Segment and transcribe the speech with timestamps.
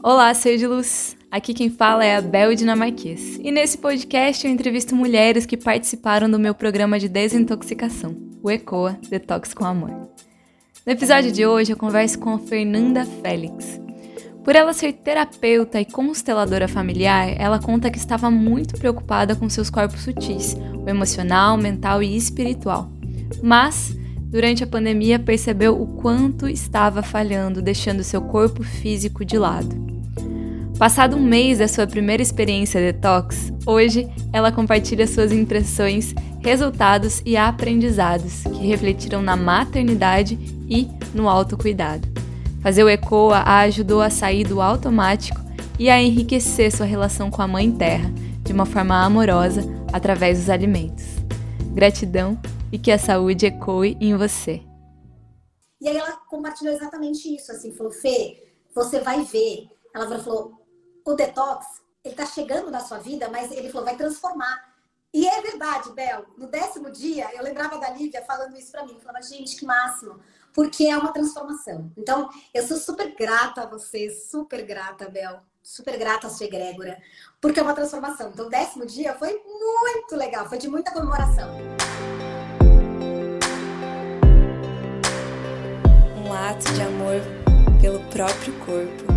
[0.00, 1.16] Olá, ser de luz!
[1.28, 3.36] Aqui quem fala é a Bel Dinamarquês.
[3.42, 8.96] E nesse podcast eu entrevisto mulheres que participaram do meu programa de desintoxicação, o ECOA
[9.10, 9.90] Detox com Amor.
[10.86, 13.80] No episódio de hoje eu converso com a Fernanda Félix.
[14.44, 19.68] Por ela ser terapeuta e consteladora familiar, ela conta que estava muito preocupada com seus
[19.68, 22.88] corpos sutis, o emocional, mental e espiritual.
[23.42, 23.96] Mas
[24.28, 29.88] durante a pandemia percebeu o quanto estava falhando, deixando seu corpo físico de lado.
[30.78, 37.36] Passado um mês da sua primeira experiência detox, hoje ela compartilha suas impressões, resultados e
[37.36, 40.38] aprendizados que refletiram na maternidade
[40.68, 42.06] e no autocuidado.
[42.60, 45.40] Fazer o ECOA a ajudou a sair do automático
[45.78, 48.12] e a enriquecer sua relação com a Mãe Terra
[48.44, 51.04] de uma forma amorosa através dos alimentos.
[51.72, 52.38] Gratidão
[52.72, 54.62] e que a saúde ecoe em você.
[55.80, 59.68] E aí ela compartilhou exatamente isso, assim, falou, Fê, você vai ver.
[59.94, 60.60] Ela falou,
[61.04, 61.66] o detox,
[62.04, 64.68] ele tá chegando na sua vida, mas ele falou, vai transformar.
[65.12, 66.26] E é verdade, Bel.
[66.36, 68.92] No décimo dia, eu lembrava da Lívia falando isso para mim.
[68.92, 70.20] Eu falava, gente, que máximo.
[70.52, 71.90] Porque é uma transformação.
[71.96, 75.40] Então, eu sou super grata a você, super grata, Bel.
[75.62, 77.00] Super grata a sua egrégora.
[77.40, 78.30] Porque é uma transformação.
[78.30, 80.46] Então, o décimo dia foi muito legal.
[80.48, 81.48] Foi de muita comemoração.
[86.38, 87.20] Um ato de amor
[87.80, 89.12] pelo próprio corpo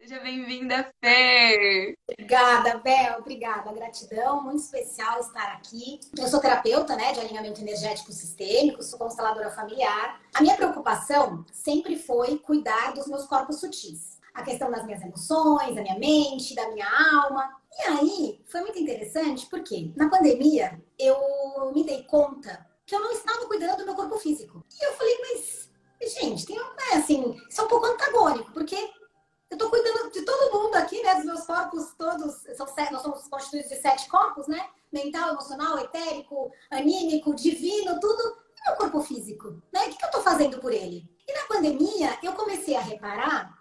[0.00, 1.94] Seja bem-vinda, Fer!
[2.10, 3.72] Obrigada, Bel, obrigada.
[3.72, 6.00] Gratidão, muito especial estar aqui.
[6.18, 10.20] Eu sou terapeuta né, de alinhamento energético sistêmico, sou consteladora familiar.
[10.34, 14.18] A minha preocupação sempre foi cuidar dos meus corpos sutis.
[14.34, 16.88] A questão das minhas emoções, da minha mente, da minha
[17.22, 17.56] alma.
[17.78, 23.12] E aí, foi muito interessante porque na pandemia eu me dei conta que eu não
[23.12, 24.66] estava cuidando do meu corpo físico.
[24.68, 25.70] E eu falei, mas,
[26.12, 30.52] gente, tem, é assim, isso é um pouco antagônico, porque eu estou cuidando de todo
[30.52, 31.14] mundo aqui, né?
[31.14, 32.34] Dos meus corpos todos.
[32.74, 34.68] Sete, nós somos constituídos de sete corpos, né?
[34.92, 38.38] Mental, emocional, etérico, anímico, divino, tudo.
[38.58, 39.82] E meu corpo físico, né?
[39.82, 41.08] O que, que eu estou fazendo por ele?
[41.28, 43.56] E na pandemia, eu comecei a reparar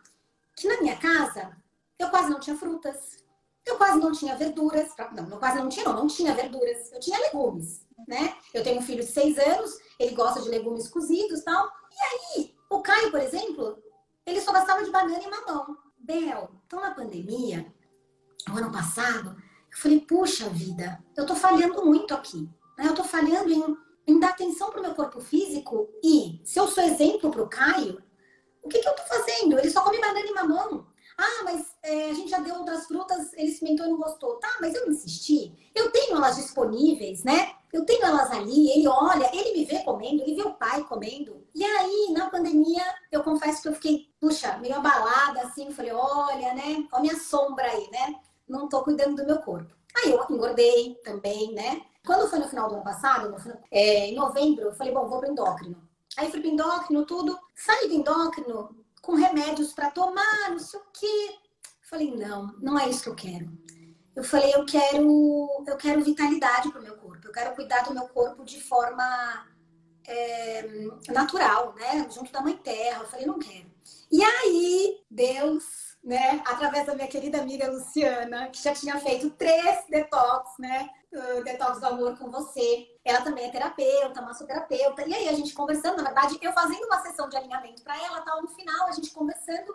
[0.56, 1.56] que na minha casa
[2.00, 3.24] eu quase não tinha frutas.
[3.64, 4.90] Eu quase não tinha verduras.
[5.16, 6.92] Não, não quase não tinha, não, não tinha verduras.
[6.92, 8.36] Eu tinha legumes, né?
[8.54, 11.68] Eu tenho um filho de seis anos, ele gosta de legumes cozidos e tal.
[11.92, 13.82] E aí, o Caio, por exemplo,
[14.26, 15.78] ele só gostava de banana e mamão.
[15.98, 17.72] Bel, então na pandemia,
[18.50, 19.36] o ano passado,
[19.72, 22.50] eu falei, puxa vida, eu tô falhando muito aqui.
[22.78, 22.88] Né?
[22.88, 23.78] Eu tô falhando em,
[24.08, 28.02] em dar atenção pro meu corpo físico e, se eu sou exemplo pro Caio,
[28.62, 29.58] o que, que eu tô fazendo?
[29.58, 30.88] Ele só come banana e mamão.
[31.22, 34.36] Ah, mas é, a gente já deu outras frutas, ele experimentou e não gostou.
[34.36, 35.54] Tá, mas eu insisti.
[35.76, 37.56] Eu tenho elas disponíveis, né?
[37.74, 41.46] Eu tenho elas ali, ele olha, ele me vê comendo, ele vê o pai comendo.
[41.54, 42.82] E aí, na pandemia,
[43.12, 46.88] eu confesso que eu fiquei, puxa, meio abalada, assim, falei, olha, né?
[46.90, 48.16] Olha a minha sombra aí, né?
[48.48, 49.76] Não tô cuidando do meu corpo.
[49.98, 51.82] Aí eu engordei também, né?
[52.06, 53.38] Quando foi no final do ano passado, no,
[53.70, 55.76] é, em novembro, eu falei, bom, vou pro endócrino.
[56.16, 57.38] Aí fui pro endócrino, tudo.
[57.54, 61.36] Saí do endócrino com remédios para tomar, não sei o quê.
[61.82, 63.60] Falei, não, não é isso que eu quero
[64.20, 67.94] eu falei, eu quero, eu quero vitalidade para o meu corpo, eu quero cuidar do
[67.94, 69.48] meu corpo de forma
[70.06, 70.68] é,
[71.08, 72.06] natural, né?
[72.12, 73.04] Junto da mãe terra.
[73.04, 73.72] Eu falei, não quero.
[74.12, 75.64] E aí, Deus,
[76.04, 80.90] né, através da minha querida amiga Luciana, que já tinha feito três detox, né?
[81.14, 82.88] Uh, detox do amor com você.
[83.10, 85.08] Ela também é terapeuta, massoterapeuta.
[85.08, 88.22] E aí a gente conversando, na verdade, eu fazendo uma sessão de alinhamento para ela,
[88.22, 89.74] tal, no final a gente conversando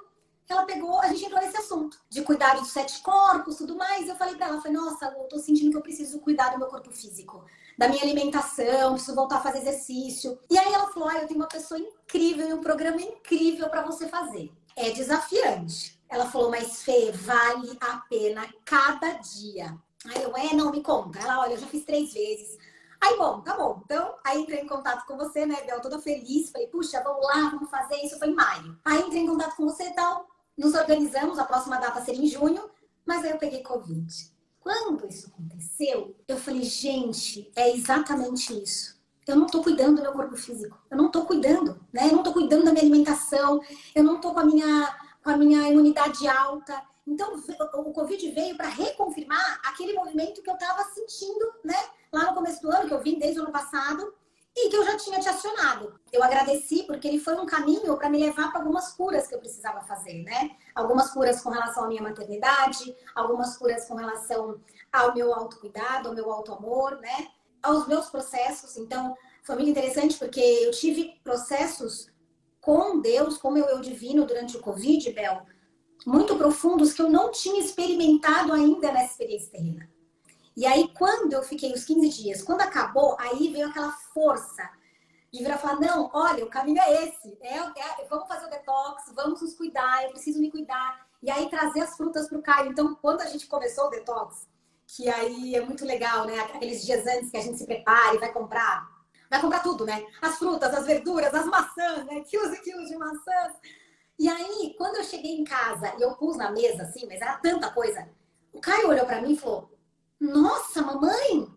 [0.49, 4.09] ela pegou, a gente entrou nesse assunto de cuidar dos sete corpos, tudo mais.
[4.09, 6.69] Eu falei para ela, falei, nossa, eu tô sentindo que eu preciso cuidar do meu
[6.69, 7.45] corpo físico,
[7.79, 10.39] da minha alimentação, preciso voltar a fazer exercício.
[10.51, 13.83] E aí ela falou, ah, eu tenho uma pessoa incrível e um programa incrível para
[13.83, 14.53] você fazer.
[14.77, 15.99] É desafiante.
[16.09, 19.77] Ela falou, mas Fê, vale a pena cada dia.
[20.07, 21.19] Aí eu, é, não, me conta.
[21.19, 22.59] Ela, olha, eu já fiz três vezes.
[23.05, 23.83] Aí, bom, tá bom.
[23.85, 25.81] Então, aí entrei em contato com você, né, Bel?
[25.81, 26.51] Toda feliz.
[26.51, 27.97] Falei, puxa, vamos lá, vamos fazer.
[27.97, 28.79] Isso foi em maio.
[28.85, 32.29] Aí entrei em contato com você e tal nos organizamos, a próxima data seria em
[32.29, 32.71] junho,
[33.05, 34.33] mas aí eu peguei Covid.
[34.61, 38.95] Quando isso aconteceu, eu falei, gente, é exatamente isso.
[39.27, 40.79] Eu não tô cuidando do meu corpo físico.
[40.91, 42.09] Eu não tô cuidando, né?
[42.09, 43.61] Eu não tô cuidando da minha alimentação.
[43.95, 46.83] Eu não tô com a minha, com a minha imunidade alta.
[47.07, 51.77] Então, o Covid veio para reconfirmar aquele movimento que eu estava sentindo, né?
[52.13, 54.15] Lá no começo do ano, que eu vim desde o ano passado,
[54.57, 55.99] e que eu já tinha te acionado.
[56.13, 59.41] Eu agradeci porque ele foi um caminho para me levar para algumas curas que eu
[59.41, 60.57] precisava fazer, né?
[60.75, 64.61] Algumas curas com relação à minha maternidade, algumas curas com relação
[64.93, 67.29] ao meu autocuidado, ao meu autoamor, né?
[67.63, 68.77] Aos meus processos.
[68.77, 72.09] Então, foi muito interessante porque eu tive processos
[72.61, 75.45] com Deus, com meu eu divino durante o Covid, Bel,
[76.07, 79.89] muito profundos que eu não tinha experimentado ainda nessa experiência terrena.
[80.57, 84.69] E aí, quando eu fiquei os 15 dias, quando acabou, aí veio aquela força
[85.33, 88.51] de virar e falar: não, olha, o caminho é esse, é, é, vamos fazer o
[88.51, 91.07] detox, vamos nos cuidar, eu preciso me cuidar.
[91.21, 92.71] E aí trazer as frutas para o Caio.
[92.71, 94.47] Então, quando a gente começou o detox,
[94.87, 96.39] que aí é muito legal, né?
[96.39, 98.87] Aqueles dias antes que a gente se prepara e vai comprar,
[99.29, 100.07] vai comprar tudo, né?
[100.23, 102.21] As frutas, as verduras, as maçãs, né?
[102.21, 103.55] Quilos e quilos de maçãs.
[104.19, 107.37] E aí, quando eu cheguei em casa e eu pus na mesa, assim, mas era
[107.39, 108.09] tanta coisa,
[108.53, 109.71] o Caio olhou para mim e falou:
[110.21, 111.49] Nossa, mamãe,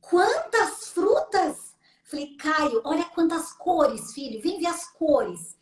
[0.00, 1.70] quantas frutas!
[2.04, 5.56] Falei, Caio, olha quantas cores, filho, vem ver as cores.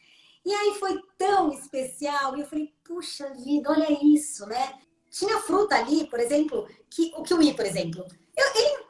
[0.48, 2.34] E aí foi tão especial.
[2.34, 4.78] E eu falei, puxa vida, olha isso, né?
[5.10, 8.02] Tinha fruta ali, por exemplo, que o kiwi, por exemplo.
[8.34, 8.84] Eu, ele,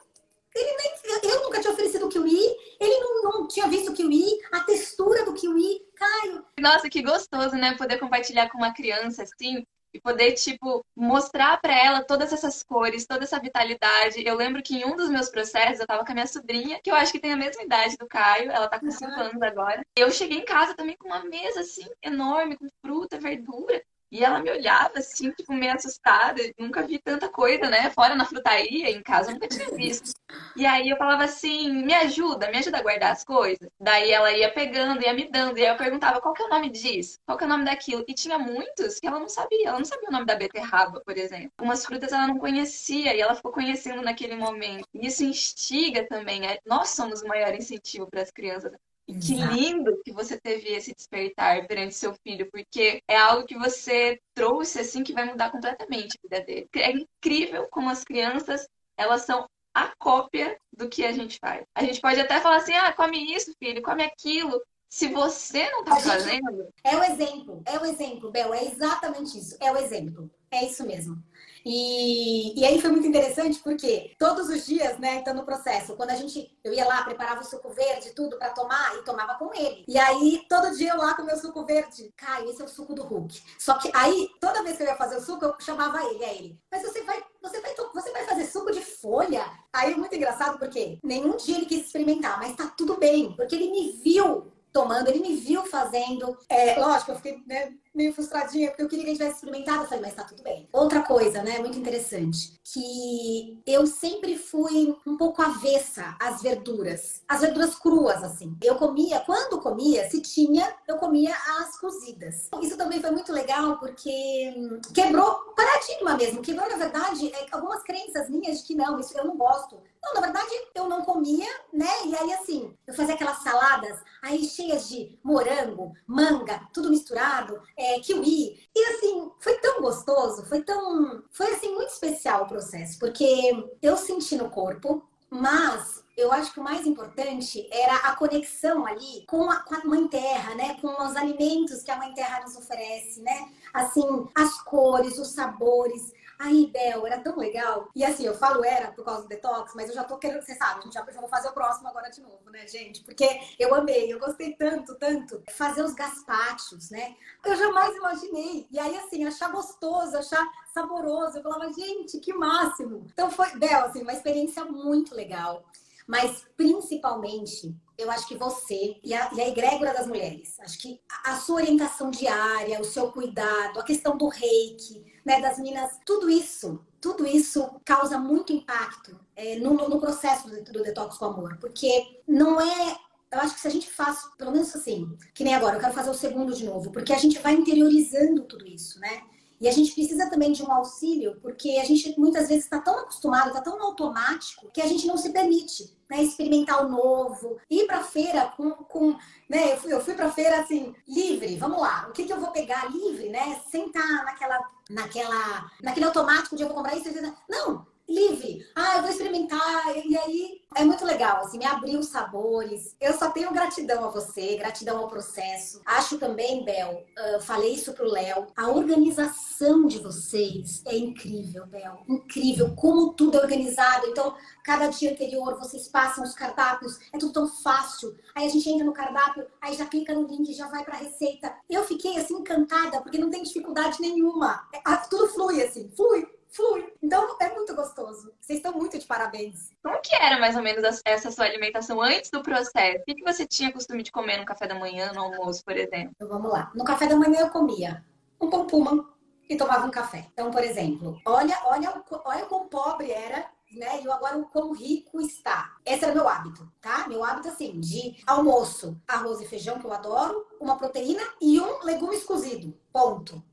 [0.55, 2.39] ele nem, eu nunca tinha oferecido o kiwi,
[2.79, 5.81] ele não, não tinha visto o kiwi, a textura do kiwi.
[5.95, 6.45] Caio.
[6.59, 7.75] Nossa, que gostoso, né?
[7.75, 13.05] Poder compartilhar com uma criança assim e poder, tipo, mostrar para ela todas essas cores,
[13.05, 14.23] toda essa vitalidade.
[14.25, 16.91] Eu lembro que em um dos meus processos eu tava com a minha sobrinha, que
[16.91, 19.19] eu acho que tem a mesma idade do Caio, ela tá com 5 uhum.
[19.19, 19.81] anos agora.
[19.95, 23.81] Eu cheguei em casa também com uma mesa, assim, enorme, com fruta, verdura.
[24.11, 26.41] E ela me olhava assim, tipo, meio assustada.
[26.57, 27.89] Nunca vi tanta coisa, né?
[27.91, 30.11] Fora na frutaria, em casa, nunca tinha visto.
[30.55, 33.69] E aí eu falava assim: me ajuda, me ajuda a guardar as coisas.
[33.79, 35.57] Daí ela ia pegando, ia me dando.
[35.57, 37.19] E aí eu perguntava: qual que é o nome disso?
[37.25, 38.03] Qual que é o nome daquilo?
[38.07, 39.69] E tinha muitos que ela não sabia.
[39.69, 41.51] Ela não sabia o nome da beterraba, por exemplo.
[41.61, 44.87] Umas frutas ela não conhecia e ela ficou conhecendo naquele momento.
[44.93, 46.41] E isso instiga também.
[46.65, 48.71] Nós somos o maior incentivo para as crianças
[49.13, 54.19] que lindo que você teve esse despertar perante seu filho, porque é algo que você
[54.33, 56.69] trouxe assim que vai mudar completamente a vida dele.
[56.75, 58.67] É incrível como as crianças,
[58.97, 61.63] elas são a cópia do que a gente faz.
[61.75, 64.61] A gente pode até falar assim: "Ah, come isso, filho, come aquilo".
[64.89, 67.61] Se você não tá fazendo, é o exemplo.
[67.63, 69.55] É o exemplo, Bel, é exatamente isso.
[69.59, 70.29] É o exemplo.
[70.49, 71.23] É isso mesmo.
[71.65, 76.11] E, e aí foi muito interessante porque todos os dias, né, então no processo, quando
[76.11, 79.53] a gente, eu ia lá, preparava o suco verde, tudo para tomar e tomava com
[79.53, 79.83] ele.
[79.87, 82.69] E aí todo dia eu lá com o meu suco verde, Caio, esse é o
[82.69, 83.41] suco do Hulk.
[83.57, 86.33] Só que aí, toda vez que eu ia fazer o suco, eu chamava ele, a
[86.33, 86.59] ele.
[86.71, 89.45] Mas você vai, você vai, você vai fazer suco de folha?
[89.73, 93.55] Aí é muito engraçado porque nenhum dia ele quis experimentar, mas tá tudo bem, porque
[93.55, 96.37] ele me viu tomando, ele me viu fazendo.
[96.47, 99.83] É, lógico, eu fiquei né, meio frustradinha, porque eu queria que ele tivesse experimentado.
[99.83, 100.67] Eu falei, mas tá tudo bem.
[100.71, 107.21] Outra coisa, né, muito interessante, que eu sempre fui um pouco avessa às verduras.
[107.27, 108.55] As verduras cruas, assim.
[108.63, 112.49] Eu comia, quando comia, se tinha, eu comia as cozidas.
[112.61, 114.53] Isso também foi muito legal, porque
[114.93, 116.41] quebrou paradigma mesmo.
[116.41, 119.79] Quebrou, na verdade, é, algumas crenças minhas de que não, isso eu não gosto.
[120.01, 121.89] Não, na verdade, eu não comia, né?
[122.05, 127.88] E aí, assim, eu fazia aquelas saladas aí cheias de morango, manga, tudo misturado é,
[127.99, 128.69] kiwi.
[128.75, 131.23] E assim, foi tão gostoso, foi tão.
[131.31, 133.51] Foi assim, muito especial o processo, porque
[133.81, 139.25] eu senti no corpo, mas eu acho que o mais importante era a conexão ali
[139.27, 140.77] com a, com a, Mãe Terra, né?
[140.81, 143.49] Com os alimentos que a Mãe Terra nos oferece, né?
[143.73, 146.11] Assim, as cores, os sabores.
[146.39, 147.89] Aí, Bel, era tão legal.
[147.93, 150.55] E assim, eu falo era por causa do detox, mas eu já tô querendo, você
[150.55, 153.03] sabe, a gente já, já vou fazer o próximo agora de novo, né, gente?
[153.03, 153.27] Porque
[153.59, 155.43] eu amei, eu gostei tanto, tanto.
[155.51, 157.13] Fazer os gaspachos, né?
[157.43, 158.65] Eu jamais imaginei.
[158.71, 161.37] E aí, assim, achar gostoso, achar saboroso.
[161.37, 163.05] Eu falava, gente, que máximo.
[163.11, 165.65] Então foi, Bel, assim, uma experiência muito legal.
[166.07, 170.99] Mas principalmente, eu acho que você e a, e a egrégora das mulheres, acho que
[171.11, 175.99] a, a sua orientação diária, o seu cuidado, a questão do reiki, né, das meninas,
[176.03, 181.25] tudo isso, tudo isso causa muito impacto é, no, no, processo do, do detox com
[181.25, 182.97] amor, porque não é
[183.31, 185.93] eu acho que se a gente faz, pelo menos assim, que nem agora, eu quero
[185.93, 189.21] fazer o segundo de novo, porque a gente vai interiorizando tudo isso, né?
[189.59, 192.99] E a gente precisa também de um auxílio, porque a gente muitas vezes está tão
[192.99, 197.85] acostumado, está tão automático, que a gente não se permite né, experimentar o novo, ir
[197.85, 199.15] para feira com, com
[199.49, 202.39] né, eu fui, eu fui para feira assim, livre, vamos lá, o que, que eu
[202.39, 206.95] vou pegar livre, né, sem estar tá naquela, naquela, naquele automático de eu vou comprar
[206.95, 207.09] isso,
[207.47, 208.65] não, livre.
[208.75, 209.95] Ah, eu vou experimentar.
[210.05, 212.95] E aí é muito legal, assim, me abriu sabores.
[212.99, 215.81] Eu só tenho gratidão a você, gratidão ao processo.
[215.85, 221.99] Acho também, Bel, uh, falei isso pro Léo, a organização de vocês é incrível, Bel.
[222.07, 224.07] Incrível, como tudo é organizado.
[224.07, 228.15] Então, cada dia anterior vocês passam os cardápios, é tudo tão fácil.
[228.35, 231.53] Aí a gente entra no cardápio, aí já clica no link, já vai pra receita.
[231.69, 234.67] Eu fiquei assim encantada, porque não tem dificuldade nenhuma.
[234.73, 236.91] É, tudo flui assim, flui flui.
[237.01, 238.33] Então é muito gostoso.
[238.39, 239.71] Vocês estão muito de parabéns.
[239.83, 242.99] Como que era mais ou menos essa sua alimentação antes do processo?
[242.99, 246.11] O que você tinha costume de comer no café da manhã, no almoço, por exemplo?
[246.15, 246.71] Então vamos lá.
[246.75, 248.03] No café da manhã eu comia
[248.41, 249.09] um pão puma
[249.49, 250.27] e tomava um café.
[250.33, 254.01] Então, por exemplo, olha, olha, olha quão pobre era né?
[254.01, 255.77] E agora o quão rico está.
[255.85, 257.07] Esse era meu hábito, tá?
[257.07, 261.83] Meu hábito, assim, de almoço, arroz e feijão, que eu adoro, uma proteína e um
[261.83, 262.75] legumes cozido.
[262.91, 263.43] Ponto.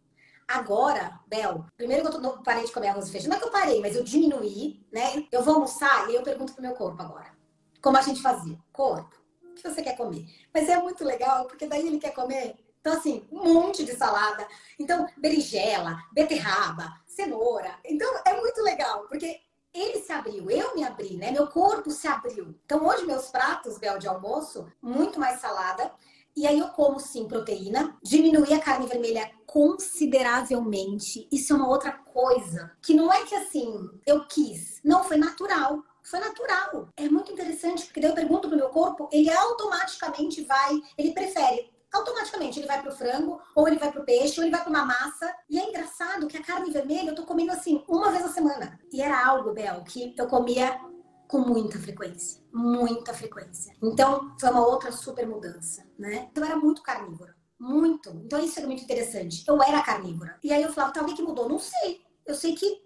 [0.48, 3.50] Agora, Bel, primeiro que eu parei de comer arroz e feijão, não é que eu
[3.50, 5.26] parei, mas eu diminuí, né?
[5.32, 7.34] Eu vou almoçar e eu pergunto pro meu corpo agora.
[7.82, 8.58] Como a gente fazia?
[8.72, 10.24] Corpo, o que você quer comer?
[10.54, 14.46] Mas é muito legal, porque daí ele quer comer então, assim, um monte de salada.
[14.78, 17.76] Então, berinjela, beterraba, cenoura.
[17.84, 19.40] Então, é muito legal, porque
[19.74, 21.32] ele se abriu, eu me abri, né?
[21.32, 22.54] Meu corpo se abriu.
[22.64, 25.90] Então, hoje, meus pratos, Bel, de almoço, muito mais salada.
[26.36, 31.26] E aí eu como sim proteína, diminuí a carne vermelha consideravelmente.
[31.32, 35.82] Isso é uma outra coisa que não é que assim eu quis, não foi natural.
[36.02, 36.88] Foi natural.
[36.96, 41.74] É muito interessante porque daí eu pergunto pro meu corpo, ele automaticamente vai, ele prefere
[41.92, 44.84] automaticamente ele vai pro frango, ou ele vai pro peixe, ou ele vai pra uma
[44.84, 45.34] massa.
[45.48, 48.78] E é engraçado que a carne vermelha eu tô comendo assim uma vez a semana.
[48.92, 50.78] E era algo, Bel, que eu comia
[51.28, 52.42] com muita frequência.
[52.52, 53.74] Muita frequência.
[53.82, 56.28] Então, foi uma outra super mudança, né?
[56.30, 57.34] Então, eu era muito carnívora.
[57.58, 58.10] Muito.
[58.24, 59.44] Então, isso é muito interessante.
[59.46, 60.38] Eu era carnívora.
[60.42, 61.48] E aí eu falava, tá, o que mudou?
[61.48, 62.02] Não sei.
[62.24, 62.84] Eu sei que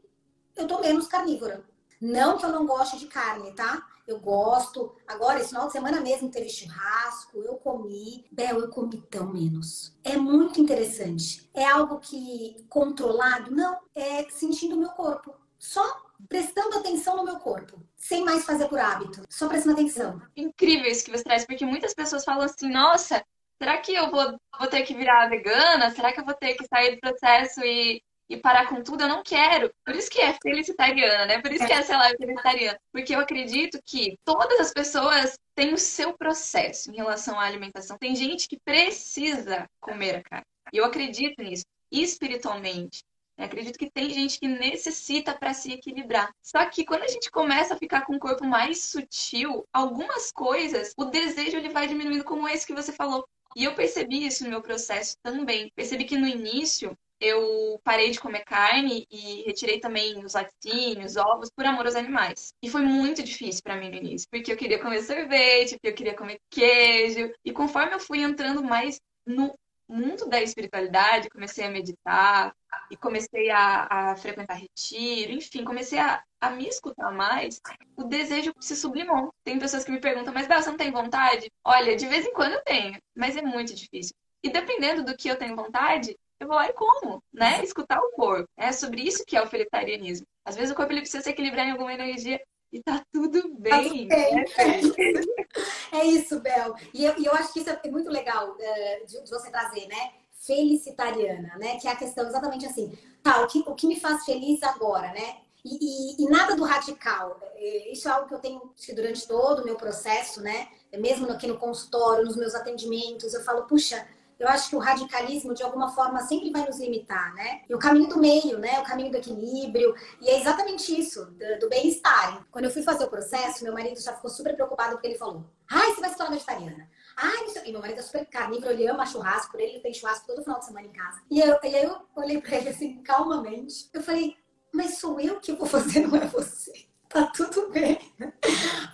[0.57, 1.65] eu tô menos carnívora.
[2.01, 3.87] Não que eu não goste de carne, tá?
[4.07, 4.95] Eu gosto.
[5.07, 8.25] Agora, esse final de semana mesmo teve churrasco, eu comi.
[8.33, 9.97] Bel, eu comi tão menos.
[10.03, 11.49] É muito interessante.
[11.53, 13.51] É algo que controlado?
[13.51, 13.79] Não.
[13.95, 15.35] É sentindo o meu corpo.
[15.59, 20.21] Só prestando atenção no meu corpo, sem mais fazer por hábito, só prestando atenção.
[20.37, 23.25] Incrível isso que você traz, porque muitas pessoas falam assim: nossa,
[23.59, 25.91] será que eu vou, vou ter que virar vegana?
[25.91, 29.09] Será que eu vou ter que sair do processo e e parar com tudo, eu
[29.09, 29.75] não quero.
[29.85, 31.43] Por isso que é felicitariana, né?
[31.43, 32.81] Por isso que essa live é felicitariana.
[32.93, 37.99] Porque eu acredito que todas as pessoas têm o seu processo em relação à alimentação.
[37.99, 40.47] Tem gente que precisa comer a carne.
[40.73, 43.03] E eu acredito nisso, espiritualmente.
[43.41, 46.31] Eu acredito que tem gente que necessita para se equilibrar.
[46.43, 50.93] Só que quando a gente começa a ficar com um corpo mais sutil, algumas coisas,
[50.95, 53.27] o desejo ele vai diminuindo, como esse que você falou.
[53.57, 55.73] E eu percebi isso no meu processo também.
[55.75, 61.51] Percebi que no início eu parei de comer carne e retirei também os laticínios, ovos,
[61.51, 62.53] por amor aos animais.
[62.63, 65.95] E foi muito difícil para mim no início, porque eu queria comer sorvete, porque eu
[65.95, 67.33] queria comer queijo.
[67.43, 69.55] E conforme eu fui entrando mais no
[69.91, 72.55] mundo da espiritualidade, comecei a meditar
[72.91, 77.61] e comecei a, a frequentar retiro, enfim, comecei a, a, me escutar mais,
[77.97, 79.35] o desejo se sublimou.
[79.45, 81.51] Tem pessoas que me perguntam, mas Bel, você não tem vontade?
[81.65, 84.15] Olha, de vez em quando eu tenho, mas é muito difícil.
[84.43, 87.63] E dependendo do que eu tenho vontade, eu vou lá e como, né?
[87.63, 88.49] Escutar o corpo.
[88.57, 90.27] É sobre isso que é o felicitarianismo.
[90.45, 92.41] Às vezes o corpo ele precisa se equilibrar em alguma energia
[92.73, 93.71] e tá tudo bem.
[93.71, 94.07] Tá tudo bem.
[94.07, 94.45] Né?
[95.93, 96.75] É isso, Bel.
[96.95, 99.87] E eu, e eu acho que isso é muito legal uh, de, de, você trazer,
[99.89, 100.13] né?
[100.47, 101.79] Felicitariana, né?
[101.79, 102.97] Que é a questão exatamente assim.
[103.23, 105.39] Tá, o que, o que me faz feliz agora, né?
[105.65, 107.39] E, e, e, nada do radical.
[107.55, 110.69] É, isso é algo que eu tenho durante todo o meu processo, né?
[110.99, 114.07] Mesmo aqui no consultório, nos meus atendimentos, eu falo, puxa,
[114.41, 117.61] eu acho que o radicalismo, de alguma forma, sempre vai nos limitar, né?
[117.69, 118.81] E o caminho do meio, né?
[118.81, 119.95] O caminho do equilíbrio.
[120.21, 122.47] E é exatamente isso, do, do bem-estar.
[122.51, 125.45] Quando eu fui fazer o processo, meu marido já ficou super preocupado porque ele falou:
[125.71, 126.89] ai, você vai se tornar vegetariana.
[127.17, 127.63] Ai, sei.
[127.67, 130.43] E meu marido é super carnívoro, ele ama churrasco, por ele, ele tem churrasco todo
[130.43, 131.21] final de semana em casa.
[131.31, 133.91] E, eu, e aí eu olhei pra ele assim, calmamente.
[133.93, 134.37] Eu falei,
[134.73, 136.89] mas sou eu que vou fazer, não é você.
[137.11, 137.99] Tá tudo bem.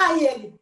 [0.00, 0.55] Aí ele,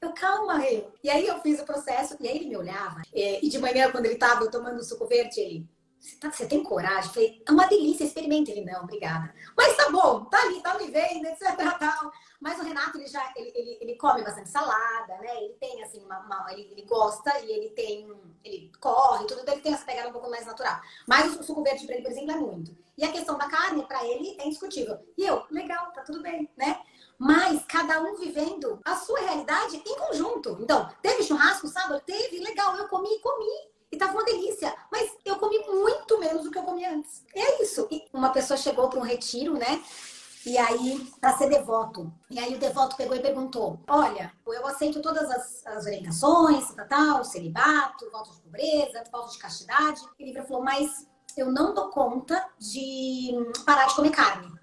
[0.00, 0.92] eu calma eu.
[1.02, 3.02] E aí eu fiz o processo, e aí ele me olhava.
[3.12, 5.68] E, e de manhã, quando ele tava tomando suco verde, ele.
[5.98, 7.12] Você, tá, tem coragem?
[7.12, 8.52] Falei, é uma delícia, experimenta.
[8.52, 9.34] Ele, não, obrigada.
[9.56, 11.56] Mas tá bom, tá ali, tá me vendo, etc.
[11.78, 12.12] Tal.
[12.40, 15.36] Mas o Renato, ele já, ele, ele, ele come bastante salada, né?
[15.42, 18.08] Ele tem, assim, uma, uma ele, ele, gosta e ele tem,
[18.44, 20.80] ele corre, tudo, então ele tem essa pegada um pouco mais natural.
[21.06, 22.76] Mas o suco verde pra ele, por exemplo, é muito.
[22.96, 24.98] E a questão da carne, pra ele, é indiscutível.
[25.16, 26.80] E eu, legal, tá tudo bem, né?
[27.18, 30.56] Mas cada um vivendo a sua realidade em conjunto.
[30.60, 32.00] Então, teve churrasco sábado?
[32.06, 33.68] Teve, legal, eu comi, comi.
[33.90, 34.72] E tava uma delícia.
[34.92, 37.24] Mas eu comi muito menos do que eu comi antes.
[37.34, 37.88] E é isso.
[37.90, 39.82] E uma pessoa chegou para um retiro, né?
[40.46, 42.12] E aí, para ser devoto.
[42.30, 46.86] E aí o devoto pegou e perguntou: Olha, eu aceito todas as, as orientações, tal,
[46.86, 50.02] tal, celibato, voto de pobreza, voto de castidade.
[50.18, 53.32] E ele falou: Mas eu não dou conta de
[53.64, 54.57] parar de comer carne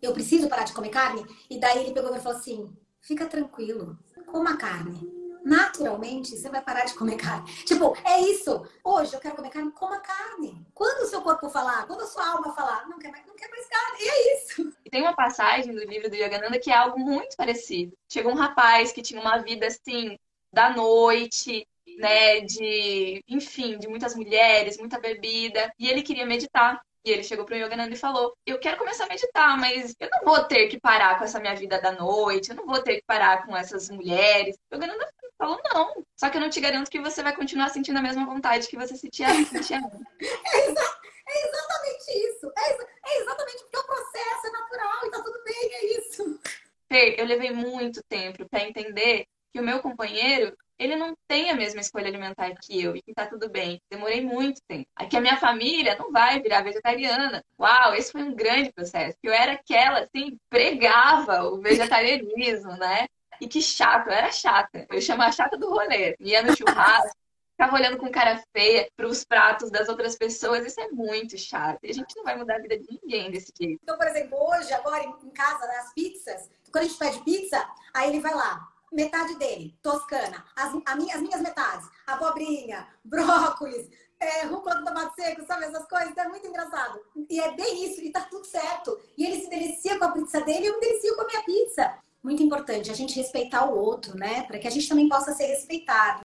[0.00, 1.24] eu preciso parar de comer carne?
[1.48, 5.14] E daí ele pegou e falou assim: fica tranquilo, coma carne.
[5.44, 7.50] naturalmente você vai parar de comer carne.
[7.64, 8.66] Tipo, é isso.
[8.82, 10.66] Hoje eu quero comer carne, coma carne.
[10.74, 13.48] Quando o seu corpo falar, quando a sua alma falar, não quer mais, não quer
[13.48, 14.72] mais carne, e é isso.
[14.84, 17.96] E tem uma passagem do livro do Yogananda que é algo muito parecido.
[18.08, 20.18] Chegou um rapaz que tinha uma vida assim,
[20.52, 21.66] da noite,
[21.98, 26.80] né, de, enfim, de muitas mulheres, muita bebida, e ele queria meditar.
[27.06, 30.10] E ele chegou para o Yogananda e falou: Eu quero começar a meditar, mas eu
[30.10, 32.96] não vou ter que parar com essa minha vida da noite, eu não vou ter
[32.96, 34.56] que parar com essas mulheres.
[34.68, 35.08] O Yogananda
[35.38, 38.26] falou: Não, só que eu não te garanto que você vai continuar sentindo a mesma
[38.26, 39.70] vontade que você sentia antes.
[39.72, 40.98] É, exa
[41.28, 42.52] é exatamente isso.
[42.56, 46.40] É, exa é exatamente porque o processo é natural e tá tudo bem, é isso.
[46.88, 51.54] Fê, eu levei muito tempo para entender que o meu companheiro ele não tem a
[51.54, 53.80] mesma escolha alimentar que eu e que tá tudo bem.
[53.90, 54.88] Demorei muito tempo.
[54.94, 57.42] Aqui a minha família não vai virar vegetariana.
[57.58, 59.16] Uau, esse foi um grande processo.
[59.22, 63.06] Eu era aquela, assim, pregava o vegetarianismo, né?
[63.40, 64.86] E que chato, eu era chata.
[64.90, 66.14] Eu chamava chata do rolê.
[66.20, 67.16] Ia no churrasco,
[67.52, 70.64] ficava olhando com cara feia para os pratos das outras pessoas.
[70.66, 71.78] Isso é muito chato.
[71.84, 73.80] E a gente não vai mudar a vida de ninguém desse jeito.
[73.82, 78.10] Então, por exemplo, hoje, agora em casa, nas pizzas, quando a gente pede pizza, aí
[78.10, 80.44] ele vai lá metade dele, toscana.
[80.56, 83.88] As, minha, as minhas metades, abobrinha, brócolis,
[84.18, 86.10] é, rúcula do tomate seco, sabe essas coisas?
[86.10, 87.00] Então é muito engraçado.
[87.28, 88.98] E é bem isso, e tá tudo certo.
[89.16, 91.42] E ele se delicia com a pizza dele e eu me delicio com a minha
[91.42, 91.98] pizza.
[92.22, 94.42] Muito importante a gente respeitar o outro, né?
[94.44, 96.20] Para que a gente também possa ser respeitado.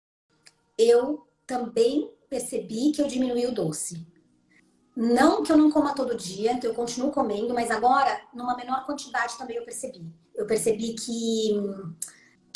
[0.77, 4.07] Eu também percebi que eu diminuí o doce.
[4.97, 8.85] Não que eu não coma todo dia, então eu continuo comendo, mas agora, numa menor
[8.87, 10.11] quantidade também eu percebi.
[10.35, 11.53] Eu percebi que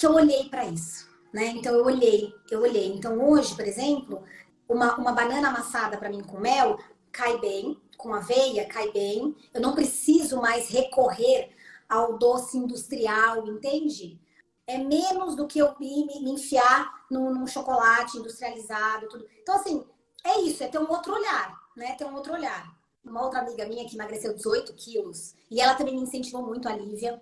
[0.00, 1.48] que eu olhei para isso, né?
[1.48, 2.86] Então eu olhei, eu olhei.
[2.86, 4.24] Então hoje, por exemplo,
[4.66, 6.78] uma, uma banana amassada para mim com mel
[7.12, 9.36] cai bem, com aveia cai bem.
[9.52, 11.50] Eu não preciso mais recorrer
[11.86, 14.18] ao doce industrial, entende?
[14.66, 19.26] É menos do que eu me, enfiar num, num, chocolate industrializado, tudo.
[19.42, 19.84] Então, assim,
[20.24, 21.94] é isso, é ter um outro olhar, né?
[21.96, 22.74] Ter um outro olhar.
[23.04, 26.76] Uma outra amiga minha que emagreceu 18 quilos, e ela também me incentivou muito, a
[26.76, 27.20] Lívia.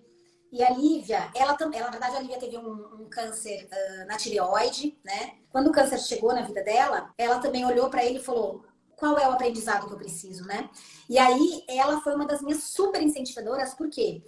[0.50, 4.17] E a Lívia, ela, ela na verdade, a Lívia teve um, um câncer uh, na
[4.17, 5.35] tireoide, né?
[5.50, 8.64] Quando o câncer chegou na vida dela, ela também olhou para ele e falou:
[8.97, 10.69] qual é o aprendizado que eu preciso, né?
[11.08, 14.23] E aí, ela foi uma das minhas super incentivadoras, por quê?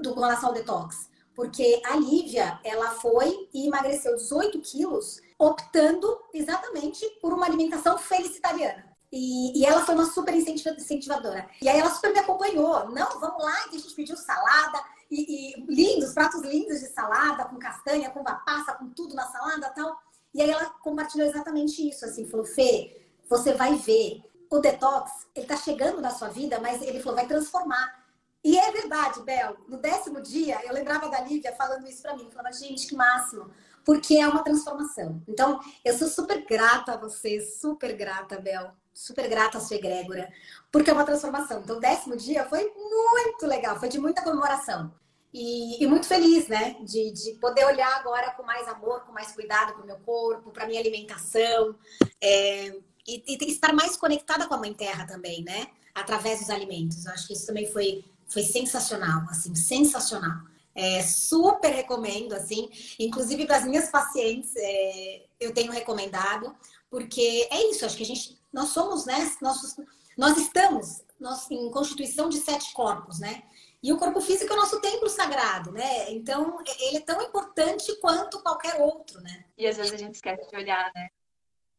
[0.00, 1.10] Do, com relação ao detox.
[1.34, 8.86] Porque a Lívia, ela foi e emagreceu 18 quilos, optando exatamente por uma alimentação felicitariana.
[9.12, 11.48] E, e, ela foi uma super incentivadora.
[11.62, 12.88] E aí ela super me acompanhou.
[12.90, 17.58] Não, vamos lá, a gente pediu salada, e, e, lindos, pratos lindos de salada, com
[17.58, 19.96] castanha, com passa, com tudo na salada tal.
[20.34, 25.46] E aí ela compartilhou exatamente isso, assim, falou, Fê, você vai ver, o detox, ele
[25.46, 28.04] tá chegando na sua vida, mas ele falou, vai transformar.
[28.44, 32.30] E é verdade, Bel, no décimo dia, eu lembrava da Lívia falando isso para mim,
[32.30, 33.50] falava, gente, que máximo,
[33.84, 35.20] porque é uma transformação.
[35.26, 40.32] Então, eu sou super grata a você, super grata, Bel, super grata a sua egrégora,
[40.72, 41.60] porque é uma transformação.
[41.60, 44.90] Então, o décimo dia foi muito legal, foi de muita comemoração.
[45.34, 46.76] E, e muito feliz, né?
[46.80, 50.50] De, de, poder olhar agora com mais amor, com mais cuidado para o meu corpo,
[50.50, 51.76] para minha alimentação.
[52.22, 52.68] É,
[53.06, 55.66] e, e estar mais conectada com a Mãe Terra também, né?
[55.94, 57.04] Através dos alimentos.
[57.04, 60.38] Eu acho que isso também foi, foi sensacional, assim, sensacional.
[60.74, 62.70] É, super recomendo, assim.
[62.98, 66.56] Inclusive para as minhas pacientes, é, eu tenho recomendado,
[66.88, 69.18] porque é isso, acho que a gente nós somos, né?
[69.42, 69.76] Nós,
[70.16, 73.42] nós estamos nós, em constituição de sete corpos, né?
[73.82, 76.10] E o corpo físico é o nosso templo sagrado, né?
[76.10, 79.44] Então, ele é tão importante quanto qualquer outro, né?
[79.58, 81.08] E às vezes a gente esquece de olhar, né?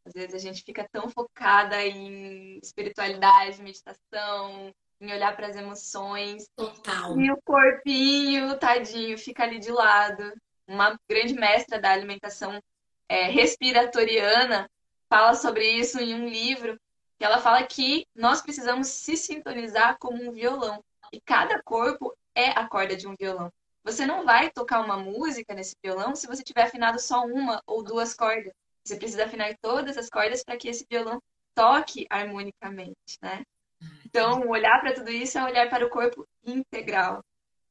[0.05, 6.47] Às vezes a gente fica tão focada em espiritualidade, meditação, em olhar para as emoções.
[6.55, 7.19] Total.
[7.19, 10.31] E o corpinho, tadinho, fica ali de lado.
[10.67, 12.61] Uma grande mestra da alimentação
[13.09, 14.69] é, respiratoriana
[15.09, 16.79] fala sobre isso em um livro,
[17.17, 20.83] que ela fala que nós precisamos se sintonizar como um violão.
[21.11, 23.51] E cada corpo é a corda de um violão.
[23.83, 27.81] Você não vai tocar uma música nesse violão se você tiver afinado só uma ou
[27.81, 28.53] duas cordas.
[28.83, 31.21] Você precisa afinar todas as cordas para que esse violão
[31.55, 33.43] toque harmonicamente, né?
[34.05, 37.23] Então, olhar para tudo isso é olhar para o corpo integral.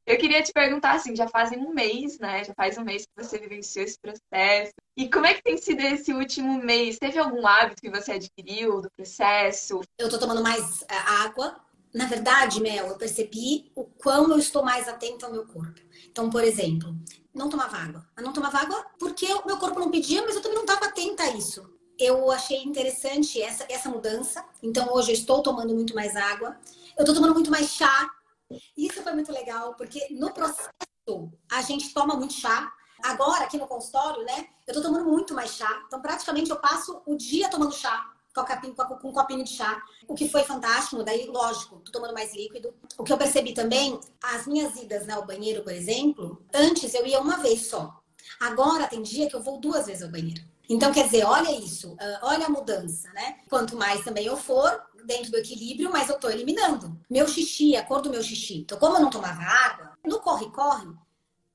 [0.07, 2.41] Eu queria te perguntar assim, já fazem um mês, né?
[2.41, 4.71] Já faz um mês que você vivenciou esse processo.
[4.95, 6.97] E como é que tem sido esse último mês?
[6.97, 9.81] Teve algum hábito que você adquiriu do processo?
[9.99, 11.59] Eu tô tomando mais é, água.
[11.93, 15.81] Na verdade, Mel, eu percebi o quão eu estou mais atenta ao meu corpo.
[16.09, 16.95] Então, por exemplo,
[17.33, 18.07] não tomava água.
[18.15, 20.85] Eu não tomava água porque o meu corpo não pedia, mas eu também não estava
[20.85, 21.69] atenta a isso.
[21.99, 24.45] Eu achei interessante essa, essa mudança.
[24.63, 26.57] Então, hoje eu estou tomando muito mais água.
[26.97, 28.09] Eu estou tomando muito mais chá
[28.75, 30.69] isso foi muito legal, porque no processo
[31.51, 32.71] a gente toma muito chá.
[33.03, 35.83] Agora, aqui no consultório, né, eu tô tomando muito mais chá.
[35.85, 38.11] Então, praticamente, eu passo o dia tomando chá
[38.43, 39.81] com, com um copinho de chá.
[40.07, 42.73] O que foi fantástico, daí, lógico, tô tomando mais líquido.
[42.97, 47.05] O que eu percebi também, as minhas idas né, ao banheiro, por exemplo, antes eu
[47.05, 47.99] ia uma vez só.
[48.39, 50.41] Agora tem dia que eu vou duas vezes ao banheiro.
[50.69, 53.37] Então, quer dizer, olha isso, uh, olha a mudança, né?
[53.49, 56.99] Quanto mais também eu for, dentro do equilíbrio, mais eu tô eliminando.
[57.09, 58.59] Meu xixi, a cor do meu xixi.
[58.59, 60.87] Então, como eu não tomava água, no corre-corre,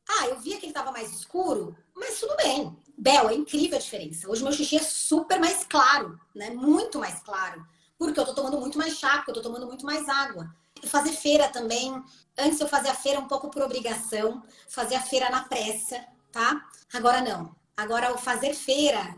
[0.08, 2.76] ah, eu via que ele tava mais escuro, mas tudo bem.
[2.96, 4.28] Bel, é incrível a diferença.
[4.28, 6.50] Hoje meu xixi é super mais claro, né?
[6.50, 7.64] Muito mais claro.
[7.98, 10.52] Porque eu tô tomando muito mais chá, porque eu tô tomando muito mais água.
[10.84, 12.02] Fazer feira também.
[12.36, 16.66] Antes eu fazia feira um pouco por obrigação, fazia feira na pressa, tá?
[16.92, 17.54] Agora não.
[17.76, 19.14] Agora o fazer feira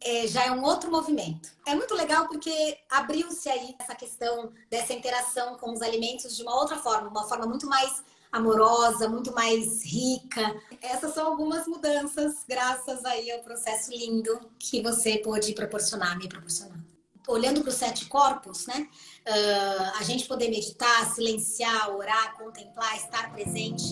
[0.00, 1.50] é, já é um outro movimento.
[1.66, 6.54] É muito legal porque abriu-se aí essa questão dessa interação com os alimentos de uma
[6.54, 10.54] outra forma, uma forma muito mais amorosa, muito mais rica.
[10.82, 16.78] Essas são algumas mudanças, graças aí ao processo lindo que você pôde proporcionar, me proporcionar.
[17.26, 18.88] Olhando para os sete corpos, né?
[19.26, 23.84] Uh, a gente poder meditar, silenciar, orar, contemplar, estar presente.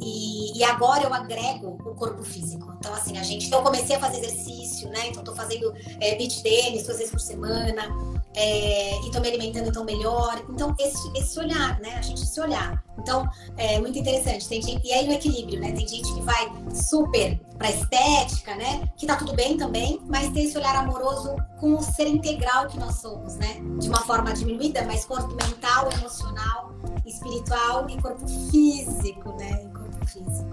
[0.00, 2.72] E, e, agora eu agrego o corpo físico.
[2.78, 3.46] Então, assim, a gente.
[3.46, 5.08] Então, eu comecei a fazer exercício, né?
[5.08, 7.88] Então, tô fazendo é, beach tênis duas vezes por semana
[8.34, 10.42] é, e tô me alimentando então melhor.
[10.48, 11.96] Então, esse, esse olhar, né?
[11.96, 12.82] A gente se olhar.
[12.98, 14.48] Então, é muito interessante.
[14.48, 15.72] Tem gente, e aí no equilíbrio, né?
[15.72, 18.88] Tem gente que vai super pra estética, né?
[18.96, 22.78] Que tá tudo bem também, mas tem esse olhar amoroso com o ser integral que
[22.78, 23.60] nós somos, né?
[23.78, 26.72] De uma forma diminuída, mas corpo mental, emocional,
[27.06, 29.71] espiritual e corpo físico, né?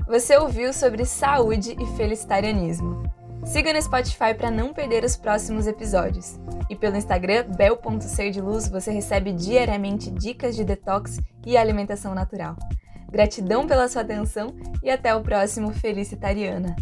[0.07, 3.03] Você ouviu sobre saúde e felicitarianismo.
[3.45, 6.39] Siga no Spotify para não perder os próximos episódios.
[6.69, 12.55] E pelo Instagram, bel.ser luz, você recebe diariamente dicas de detox e alimentação natural.
[13.09, 16.75] Gratidão pela sua atenção e até o próximo Felicitariana.